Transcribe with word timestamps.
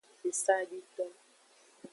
Esadito. 0.27 1.05